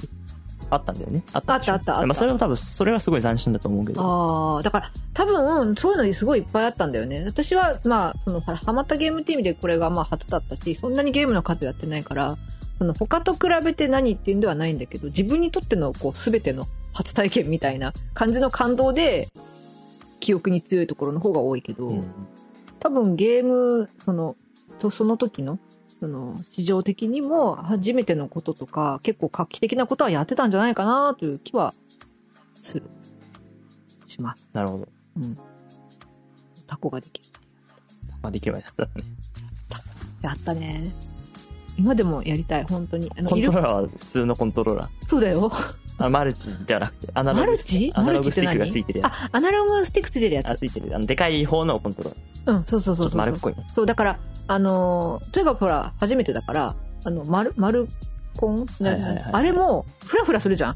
[0.75, 1.23] あったんだよね。
[1.33, 4.03] あったあったあったあったまあそれは多分、それはすごい斬新だと思うけど。
[4.03, 7.25] ああ、だから、多分、そういうのすごいいっぱいあったんだよね。
[7.27, 12.37] 私は、まあ、その、はハマったゲームって意味でこれがまあ初だったし、そんなにゲームの数やってないから、
[12.79, 19.29] その他と比べて何っていうんではないんだけど、自分にとってのこう、すべての初体験みたいな感じの感動で、
[20.21, 22.13] 記憶に強いところの方が多いけど、うん
[22.83, 24.35] 多分ゲーム、その、
[24.81, 25.61] とその時の、
[26.03, 31.73] その、市場的にも初めてのこととか、結構画期的なことはやってたんじゃないかなという気は
[32.57, 32.91] する。
[34.09, 34.51] します。
[34.53, 34.89] なるほど。
[35.19, 35.39] うん。
[36.67, 37.29] タコができる。
[38.21, 38.91] まあ、できればやったね。
[40.23, 40.93] やったね。
[41.79, 43.09] 今でもやりたい、本当に。
[43.17, 45.07] あの、コントローラーは普通のコントローラー。
[45.07, 45.53] そうだよ。
[45.99, 47.93] あのマルチではなくて、アナログマルチ？
[47.95, 50.49] アナログスティックがついてるやあ、アナログスティックついてるやつ。
[50.49, 50.59] あ、つ。
[50.59, 50.97] ついてる。
[50.97, 52.15] あの、でかい方のコントロー
[52.47, 52.59] ラー。
[52.59, 53.19] うん、そうそうそうそう。
[53.19, 53.65] 丸っこいね。
[53.73, 56.75] そう、だから、あのーとにかくほら、初めてだから、
[57.05, 57.89] あの、丸、丸
[58.37, 60.75] コン、なはいはいはいあれも、フラフラするじゃん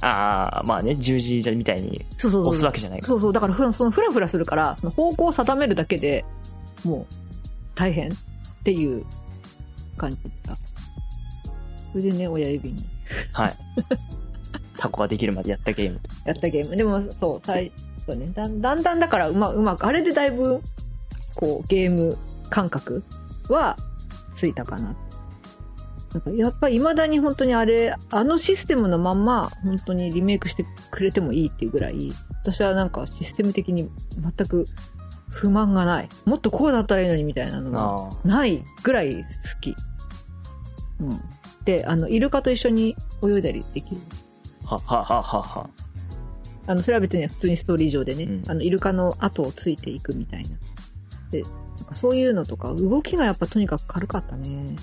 [0.00, 2.46] ああ、まあね、十字じゃみたいにそうそうそう。
[2.50, 3.02] 押すわけじゃない。
[3.02, 6.24] そうそう、だからふら、そのフラフラするから、その方向を定めるだけで
[6.84, 7.14] もう、
[7.74, 8.12] 大変っ
[8.64, 9.04] ていう
[9.96, 10.56] 感じだ。
[11.92, 12.84] それでね、親指に
[13.32, 13.56] はい。
[14.76, 16.00] タコができるまでやったゲーム。
[16.24, 16.76] やったゲーム。
[16.76, 17.72] でも、そう、最
[18.06, 20.60] そうね、だんだんだんだから、うま、うまく、あれでだいぶ、
[21.34, 22.16] こう、ゲーム
[22.50, 23.02] 感覚
[23.48, 23.76] は
[24.34, 24.96] ついたかな。
[26.14, 34.66] なんか、やっぱり未だに本当にあれ、あのシステムのまんま、本当にリメイクしてくれてもいいっていうぐらい、私はなんかシステム的に全く
[35.28, 36.08] 不満がない。
[36.24, 38.10] もっとこうだったらいいのにみたいなのが。
[38.24, 39.24] ないぐらい好
[39.60, 39.76] き。
[41.00, 41.10] うん。
[41.64, 44.00] で、あの、イルカと一緒に泳いだりできる。
[44.64, 45.70] は、は、は、は、は。
[46.66, 50.48] あの、それは別に普通にストーリー上でね、うんあの、イルカの後をついていくみたいな。
[51.30, 51.42] で、
[51.94, 54.76] そういうのとか、動きがやっぱとにかく軽かったね。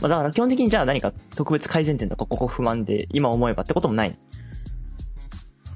[0.00, 4.16] まあ、だから基本的にじゃあ何か特別改善点とかここ不満で今思えばってこともない。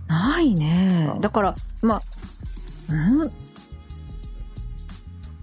[0.08, 2.00] ないねだから、まあ、
[2.90, 2.94] う
[3.26, 3.30] ん？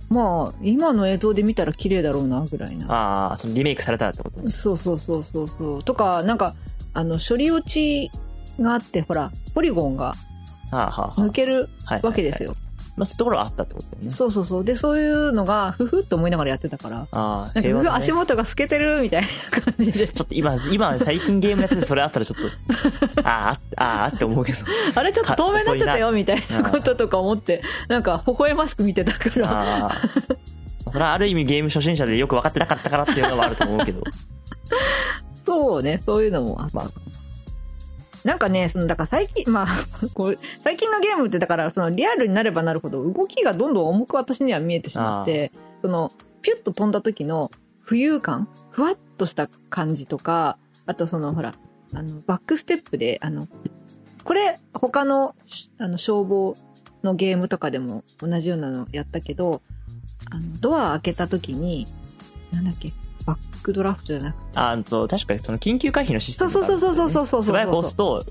[0.09, 2.85] まあ、今の映像で見たら綺麗だろうな、ぐらいな。
[2.89, 4.51] ああ、そのリメイクされたらってことね。
[4.51, 5.83] そうそうそうそうそう。
[5.83, 6.53] とか、なんか、
[6.93, 8.09] あの、処理落ち
[8.61, 10.13] があって、ほら、ポリゴンが
[10.71, 11.21] ああ、はあ、はあ。
[11.21, 12.55] 抜けるはいわけですよ。
[12.97, 14.09] まあ、そういうところはあったってことだよね。
[14.09, 14.65] そうそうそう。
[14.65, 20.07] で、そういうのが、ふふって思いながらやってたから、ああ、なんか、足元が透けてるみたいな感じで。
[20.07, 24.59] ちょっと今、今最近ゲームやっててそれあったらちょっと、ああ、ああって思うけど。
[24.95, 29.51] あれちょっと透明になっちゃったよみたいなこととか思って、なんか微笑ましく見てたから。
[29.51, 29.91] ああ。
[30.91, 34.01] それはある意味ゲーム初心者でよく分かってなかったからっていうのはあると思うけど。
[35.45, 36.77] そうね、そういうのもあった。
[36.77, 37.06] まあ
[38.23, 39.67] なんかね、その、だから最近、まあ、
[40.13, 45.51] こう、最近のゲームってだから、そのリアルになればなるほど動きがどんどん重く私には見えてしまって、
[45.81, 47.51] その、ピュッと飛んだ時の
[47.85, 51.53] 浮遊感、ふわっとした感じとか、あとその、ほら、
[51.93, 53.47] あの、バックステップで、あの、
[54.23, 55.33] これ、他の、
[55.77, 56.55] あの、消防
[57.03, 59.61] のゲームとかでも同じようなのやったけど、
[60.29, 61.87] あの、ドア開けた時に、
[62.51, 62.91] なんだっけ、
[63.27, 68.23] バックドラフトじゃなくて、ああと、確かにその緊急回避のシステそうムがあるんですよねそうそうそうそうそうそう素早く押すと、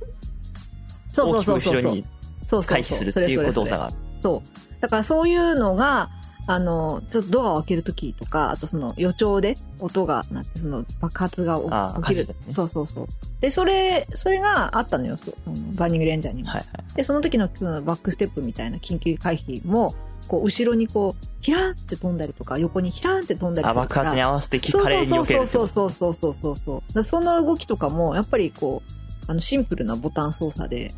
[1.12, 1.82] そう大そうそうそうそう。
[1.82, 2.04] きく後ろに
[2.42, 3.94] そうそうそう回避するっていう動作がある。
[4.22, 4.80] そう。
[4.80, 6.11] だからそういうのが、
[6.48, 13.06] あの、ちょっとドアを開けるときとか、あとその予兆で音が鳴って、その爆発が起きる、火事だねそうそうそう。
[13.40, 16.50] で、それ、それがあったのよ、そうあのバーニングレンジャーにも。
[16.50, 16.96] はいはい。
[16.96, 19.94] で、その時のそのバックステップみたいな緊急回避も、
[20.27, 24.05] こう、後ろにこう、ヒラーンって飛んだりとか、横にヒラーンって飛んだりあ、するから。
[24.05, 26.81] 爆発に合わせてそう華麗に避けるそうそうそうそうそうそうそう。
[26.89, 28.93] だからその動きとかも、やっぱりこう、
[29.29, 30.93] あの、シンプルなボタン操作で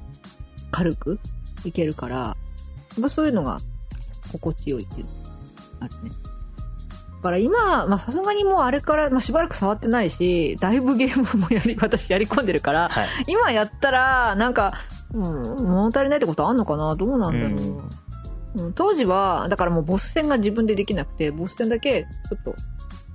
[0.71, 1.19] 軽く
[1.65, 2.37] いけるから、や
[2.99, 3.59] っぱそういうのが
[4.33, 5.07] 心地よいっていう
[5.81, 6.11] あるね。
[6.11, 13.09] だから今、まあさすがにもうあれから、まあしばらく触ってないし、だいぶゲームもやり、私やり込んでるから、はい。
[13.27, 14.75] 今やったら、なんか、
[15.13, 16.95] うん、物足りないってことあんのかな？
[16.95, 17.79] どうなんだろう。
[17.79, 17.83] う
[18.69, 22.55] ん、当時は、だからもうボス戦が自分でできなくて、ボス戦だけ、ちょっと、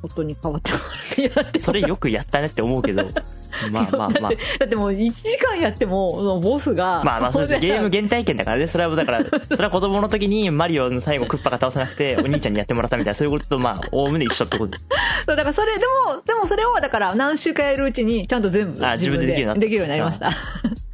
[0.04, 3.04] 夫に変わってもらってやってそれよくやったねって思うけど、
[3.72, 4.32] まあまあまあ。
[4.60, 7.04] だってもう1時間やっても、ボスが。
[7.04, 7.60] まあまあそうです。
[7.60, 8.68] ゲーム原体験だからね。
[8.68, 14.88] それはだから、 それは子供の時にマリオの最後クッパが倒せなくて、 お兄ちゃんにやってもらったみたいな、そういうこととまあ、おおむね一緒ってことです。
[15.26, 18.86] そうだからそれ、でも、でもそれを、だから何週間やるうちに、ちゃんと全部。
[18.86, 20.32] あ自分でできるようになりました。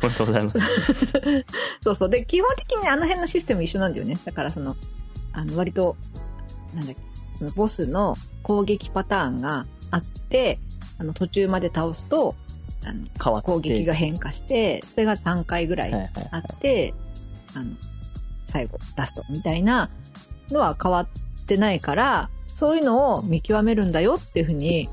[0.02, 0.60] おめでとうございます。
[1.82, 2.10] そうそう。
[2.10, 4.18] で、基本的にあの辺のシステム一緒なんだよね。
[4.24, 4.76] だからその、
[5.34, 5.98] あの、割と、
[6.74, 7.02] なんだっけ、
[7.38, 10.58] そのボスの攻撃パターンがあって、
[10.98, 12.36] あの、途中まで倒すと、
[12.86, 13.48] あの、変わって。
[13.48, 15.94] 攻撃が変化して、それが3回ぐらい。
[15.94, 16.94] あって、
[17.56, 17.76] あの、
[18.48, 19.90] 最後、ラストみたいな
[20.50, 21.08] のは変わっ
[21.46, 24.90] てないから、そういうのを見極めるんだよっていうふうに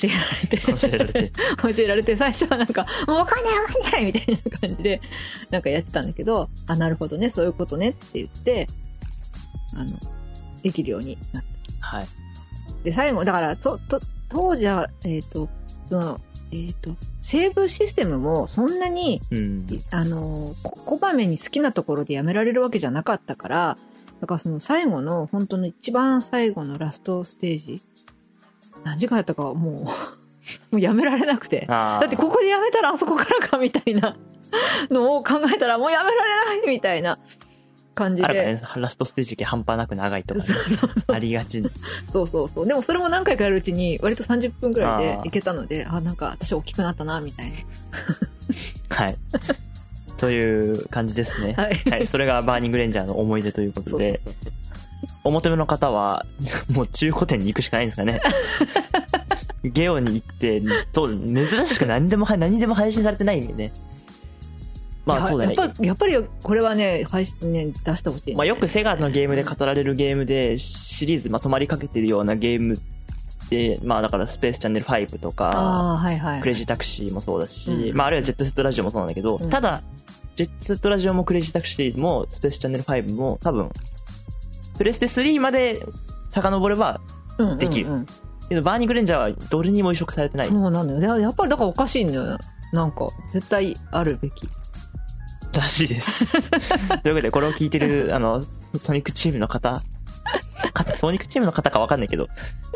[0.00, 1.32] 教えられて、教えられて。
[1.74, 5.00] 教えられて、最初はなんか、もうわかんないわかんないみたいな感じで、
[5.50, 8.66] なんかやってたんだけど、あ、なるほどね、そういうことねって言って、
[9.76, 9.90] あの、
[10.62, 11.44] できるようになっ
[11.80, 11.86] た。
[11.86, 12.06] はい。
[12.84, 15.48] で、最後、だから、と、と、当時は、えっ、と、
[15.86, 16.20] その、
[16.52, 19.66] えっ、と、セーブシステムもそんなに、うん。
[19.90, 23.76] あの、ここまめに好きなところでやめられるわけじゃなかったから、
[24.20, 27.80] だからその最後の、本当の一番最後のラストステージ、
[28.84, 29.84] 何時間やったかはもう、
[30.72, 31.66] もうやめられなくて。
[31.68, 32.00] ああ。
[32.00, 34.16] だってここでやめたらあそこからかみたいな。
[34.90, 37.18] のを考えたらもうやめられないみたいな
[37.94, 38.28] 感じで。
[38.28, 40.46] ね、ラストステージ半端なく長いとかね、
[41.08, 41.62] ありがち。
[42.12, 42.66] そうそうそう。
[42.66, 47.56] でもそれも何回かやるうちに割と30分くらいでいけたので、あなんか私大きくなったな、みたいな。
[48.96, 49.14] はい。
[50.18, 51.54] という感じですね。
[51.54, 51.74] はい。
[51.74, 52.06] はい。
[52.06, 54.34] それがバーニングレンジャーの思い出ということそうそうで、そう
[55.24, 56.26] お求めの方は、
[56.70, 58.20] もう中古店に行くしかないんですかね。
[59.64, 60.62] ゲオに行って、
[60.92, 63.72] そう、珍しく何でも、 何でも配信されてないんでね。
[65.04, 65.54] まあそうだね。
[65.56, 68.36] やっぱり、やっぱりこれはね、配信ね、出してほしい、ね。
[68.36, 72.78] まあよくセガのゲームで語られるゲームで、シリーズまとまりかけてるようなゲーム
[73.50, 76.40] で、まあだからスペースチャンネル5とか、ああ、はいはい。
[76.40, 79.82] クレイジータクシーもそうだし、うんまああるいはジェットセットラジオもそうなんだけど、うんただ、
[80.36, 83.70] ジェットセットラジオもクレイジータクシーもスペースチャンネル5も多分、
[84.76, 85.84] プレステ3まで
[86.30, 87.00] 遡れば、
[87.38, 88.06] うんうんうんできる
[88.48, 90.48] けどバーニングレンジャーはどれにも移植されてない。
[90.48, 91.00] そうなんだよ。
[91.00, 92.38] ややっぱりだからおかしいんだよ。
[92.72, 94.46] なんか、絶対あるべき。
[95.52, 96.32] らしいです。
[96.32, 99.82] というわけで、これを聞いてる、 あの、ソニックチームの方、
[100.72, 102.28] かソニックチームの方かわかんないけど、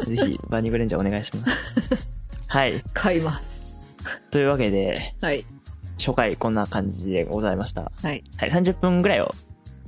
[0.07, 2.11] ぜひ、バーニングレンジャーお願いします。
[2.49, 2.83] はい。
[2.93, 3.81] 買います。
[4.31, 5.45] というわけで、はい。
[5.99, 7.91] 初回こんな感じでございました。
[8.03, 8.23] はい。
[8.37, 9.31] はい、30分ぐらいを、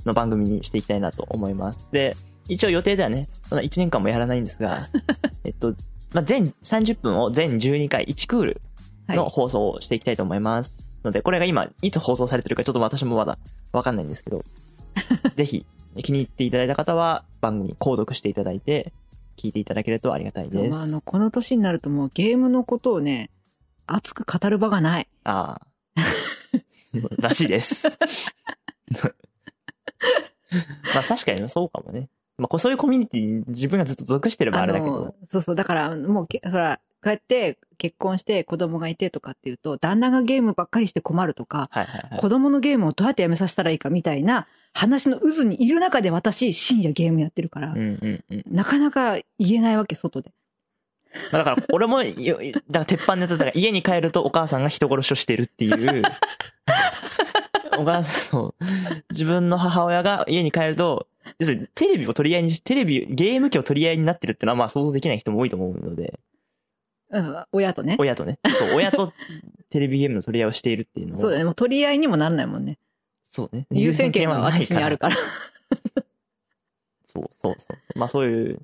[0.05, 1.91] の番組にしていきたいなと思います。
[1.91, 2.15] で、
[2.47, 4.87] 一応予定ではね、そんな1年間もやらないんですが、
[5.45, 5.75] えっと、
[6.13, 8.61] まあ、全30分を全12回1クール
[9.07, 9.17] はい。
[9.17, 10.89] の放送をしていきたいと思います。
[11.03, 13.37] ので、これが今、いつ放送されてるかちょっと私もまだ
[13.71, 14.43] わかんないんですけど、
[15.35, 15.65] ぜひ
[16.03, 18.93] 気に入っていただいた方は番組購読していただいて、
[19.37, 20.71] 聞いていただけるとありがたいです。
[20.71, 23.29] まあ、あの、この年になるともうゲームのことをね、
[23.87, 25.07] 熱く語る場がない。
[25.23, 25.67] ああ。
[27.19, 27.97] らしいです。
[30.93, 32.09] まあ確かにそうかもね。
[32.37, 35.15] まあこうそういうコミュニティに自分がずっと属してればあれだけどの。
[35.25, 35.55] そうそう。
[35.55, 42.19] だから、もうけ、ほら、こうやって結婚して子供がいてとかっていうと、旦那がゲームばっかりして困るとか、はいはいはい。
[42.19, 48.43] 子供のゲームをどうやってやめさせたらいいかみたいな話の渦にいる中で私、深夜ゲームやってるから、うんうんうん。
[48.47, 50.31] なかなか言えないわけ、外で。
[51.31, 56.03] まあだから俺も、よだから鉄板ネタだから家に帰るとお母さんが人殺しをしてるっていう。
[57.79, 58.65] お母さん、そう。
[59.09, 61.07] 自分の母親が家に帰ると、
[61.39, 66.19] 要するにテレビを取り合いにし、テレビ、ゲーム機を取り合いになってるってのはまあ想像できない人も多いと思うので、
[67.11, 67.95] うん、親とね。
[67.99, 68.39] 親とね。
[68.57, 69.13] そう、親と
[69.69, 71.17] テレビゲームの取り合いをしているっていうのを。
[71.17, 71.43] そうだね。
[71.43, 72.77] もう取り合いにもならないもんね。
[73.29, 73.67] そうね。
[73.71, 75.15] 優先権は私にあるから。
[77.05, 77.99] そうそうそうそう。
[77.99, 78.61] まあそういう、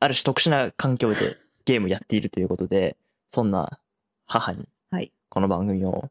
[0.00, 2.96] ある種特殊な環境でゲームやっているということで、
[3.30, 3.80] そんな
[4.26, 5.12] 母にはい。
[5.28, 6.10] この番組を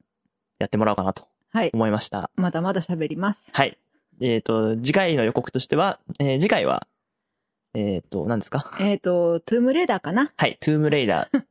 [0.57, 1.71] やってもらおうかなとはい。
[1.73, 2.29] 思いました。
[2.35, 3.43] まだまだ喋ります。
[3.51, 3.77] はい。
[4.21, 6.88] えっ、と、次回の予告としては、えー次回は、
[7.73, 8.75] えっ、と、何ですか？
[8.79, 10.31] えっ、と、トゥームレーダーかな？
[10.35, 11.43] はい、トゥームレイダー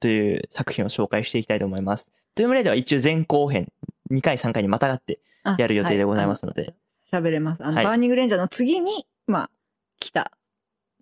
[0.00, 2.08] という作品を紹介していきたいと思います。
[2.34, 3.72] トゥームレイダーは一応前後編、
[4.10, 6.74] 2回3回にまたがってあやる予定でございますので、
[7.10, 7.64] はいれます。
[7.64, 9.50] あの、はいバーニングレンジャーの次に、まあ、
[9.98, 10.32] 来た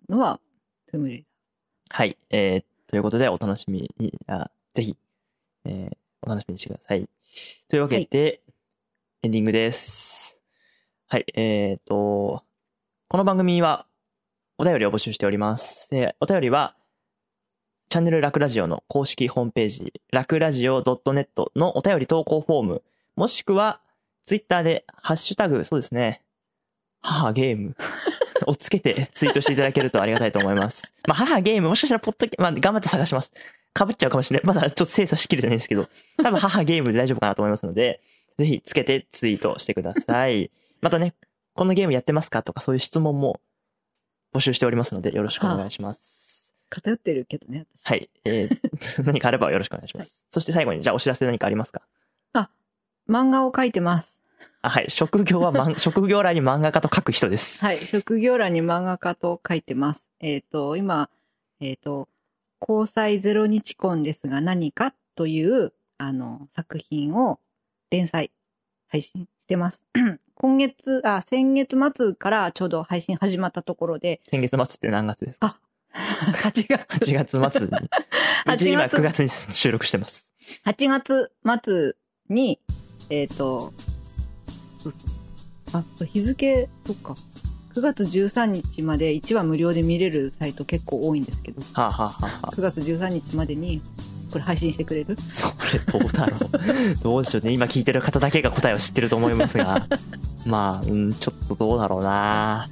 [0.09, 0.39] のは、
[0.89, 1.23] トゥームレー
[1.89, 2.17] はい。
[2.29, 4.95] えー、ということで、お楽しみに、あぜひ、
[5.65, 7.07] えー、お楽しみにしてください。
[7.69, 8.41] というわけで、
[9.23, 10.39] エンディングです。
[11.07, 11.25] はい。
[11.35, 12.43] えーと、
[13.07, 13.85] この番組は、
[14.57, 15.89] お便りを募集しております。
[15.89, 16.75] でお便りは、
[17.89, 22.83] チャンネルラクラジオの公式ホームページ、ラクラジオ .net のお便り投稿フォーム、
[23.15, 23.81] もしくは、
[24.23, 26.21] ツイッターで、ハッシュタグ、そうですね、
[27.01, 27.75] 母ゲーム
[28.45, 30.93] をつけてツイートしていただけるとありがたいと思います。
[31.07, 33.33] まあ、母ゲーム、もしかしたらポッドキまあ、頑張って探します。
[33.77, 34.45] 被っちゃうかもしれない。
[34.47, 35.87] まだちょっと精査しきれてないんですけど、
[36.21, 38.01] 多分母ゲームで大丈夫かなと思いますので、
[38.37, 40.51] ぜひつけてツイートしてください。
[40.81, 41.15] またね、
[41.53, 43.39] このゲームやってますかとかそういう質問も
[44.33, 46.53] 募集しておりますので、よろしくお願いします。
[46.69, 47.85] 偏ってるけどね、私。
[47.85, 48.09] はい。
[48.25, 50.21] えー、 何かあればよろしくお願いします。
[50.31, 51.81] そして最後に、じゃあお知らせ何かありますか？
[53.09, 54.17] 漫画を描いてます。
[54.61, 54.89] あ、はい。
[54.89, 57.63] 職業は、まん、職業欄に漫画家と書く人です。
[57.63, 57.79] はい。
[57.79, 60.03] 職業欄に漫画家と書いてます。
[60.19, 61.09] えっ、と、今、
[61.59, 62.09] えっ、と、
[62.61, 67.39] 交際ゼロ日婚ですが何かという、あの、作品を
[67.89, 68.31] 連載、
[68.87, 69.85] 配信してます。
[70.35, 75.59] 今月、あ、先月末からちょうど配信始まったところで、先月末って何月ですか
[75.93, 77.71] ？8 月、8月末に。
[78.45, 80.29] 8うち今月9月に収録してます。
[80.65, 81.31] 8月
[81.63, 81.95] 末
[82.29, 82.59] に、
[83.09, 83.73] えっ、と、
[84.79, 84.91] そうそう
[85.73, 87.15] あ、これ日付、そっか。
[87.77, 93.81] 9月13日まで1話無料で見れるサイト結構多いんですけど、はあ、はあはあはあ、9月13日までに、
[94.31, 95.15] これ配信してくれる？
[95.29, 96.49] それどうだろう。
[97.03, 97.51] どうでしょうね。
[97.53, 99.87] 今聞いてる方だけが答えを知ってると思いますが。
[100.47, 102.67] まあ、うん、ちょっとどうだろうな。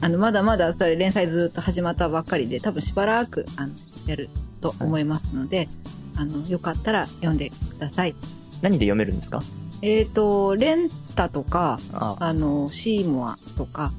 [0.00, 3.72] あの、まだまだそれ連載ずっと始まったばっかりで、多分しばらく、あの、
[4.08, 4.28] やる
[4.60, 5.68] と思いますので、
[6.16, 8.14] あの、よかったら読んでください。
[8.62, 9.40] 何で読めるんですか？
[9.80, 13.92] えっ、と、レンタとか、ああの、シーモアとか、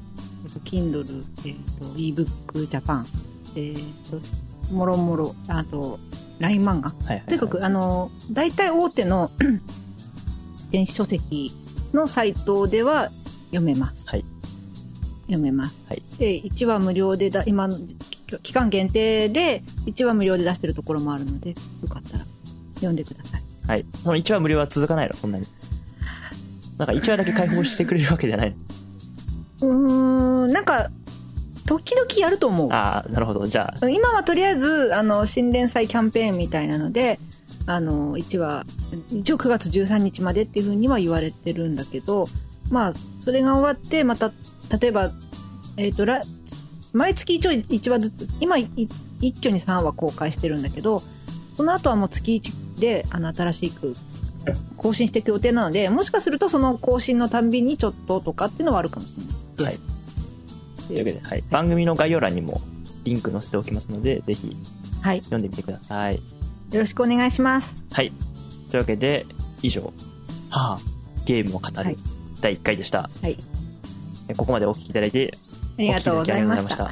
[0.52, 3.04] と Kindle、えっ、と、ebook Japan、
[3.56, 3.76] えっ、
[4.68, 5.98] と、もろもろ、あと、
[6.38, 6.88] LINE 漫画。
[6.90, 9.30] はいはいはいとにかく、あの、大体大手の
[10.70, 11.52] 電子書籍
[11.92, 13.10] のサイトでは
[13.46, 14.08] 読めます。
[14.08, 14.24] はい
[15.26, 15.76] 読めます。
[15.88, 21.54] はいで、1話無料でだ、今の期期間限定で1話無料で出してるところもあるので、よ
[21.88, 22.24] かったら
[22.74, 23.42] 読んでください。
[23.66, 23.86] はい。
[24.02, 25.14] その1話無料は続かないの？
[25.14, 25.46] そんなに。
[26.78, 28.54] なんか1話だけ開放してくれるわけじゃない
[30.60, 30.90] なんか、
[31.66, 32.68] 時々やると思う。
[32.70, 33.46] ああ、なるほど。
[33.46, 37.18] じゃあ、今はとりあえず、あの、新連載キャンペーンみたいなので、
[37.66, 38.64] あの、1話、
[39.10, 42.28] 一応9月13日までっていうふうには言われてるんだけど、
[42.70, 44.32] まあ、それが終わって、また、
[44.80, 45.10] 例えば、
[45.76, 46.22] えっ、と、来
[46.92, 48.68] 毎月一応1話ずつ、今、い
[49.20, 51.02] 一挙に3話公開してるんだけど、
[51.56, 53.94] その後はもう月1で、あの、新しく
[54.76, 59.89] 更新していく予定なので、もしかするとその更新のたんびにちょっととかっていうのはあるかもしれないはいです。
[60.90, 61.44] というわけで、はい。
[61.50, 62.60] 番組の概要欄にも
[63.04, 64.56] リンク載せておきますので、ぜひ
[65.02, 65.20] はい。
[65.20, 66.16] 読んでみてください。
[66.16, 66.20] よ
[66.72, 67.84] ろしくお願いします。
[67.92, 68.12] はい。
[68.70, 69.24] というわけで、
[69.62, 69.82] 以上、
[70.50, 70.78] はあ、
[71.24, 71.96] ゲームを語るはい
[72.40, 73.10] 第1回でした。
[73.22, 73.36] はい。
[74.36, 75.34] ここまでお聞きいただいて、
[75.78, 76.90] ありがとうございました。